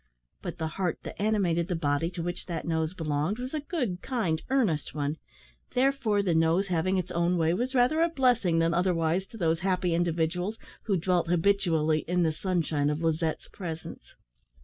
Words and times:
But 0.41 0.57
the 0.57 0.65
heart 0.81 0.97
that 1.03 1.21
animated 1.21 1.67
the 1.67 1.75
body 1.75 2.09
to 2.09 2.23
which 2.23 2.47
that 2.47 2.65
nose 2.65 2.95
belonged, 2.95 3.37
was 3.37 3.53
a 3.53 3.59
good, 3.59 4.01
kind, 4.01 4.41
earnest 4.49 4.95
one; 4.95 5.17
therefore, 5.75 6.23
the 6.23 6.33
nose 6.33 6.69
having 6.69 6.97
its 6.97 7.11
own 7.11 7.37
way 7.37 7.53
was 7.53 7.75
rather 7.75 8.01
a 8.01 8.09
blessing 8.09 8.57
than 8.57 8.73
otherwise 8.73 9.27
to 9.27 9.37
those 9.37 9.59
happy 9.59 9.93
individuals 9.93 10.57
who 10.85 10.97
dwelt 10.97 11.27
habitually 11.27 11.99
in 12.07 12.23
the 12.23 12.31
sunshine 12.33 12.89
of 12.89 13.03
Lizette's 13.03 13.47
presence. 13.49 14.15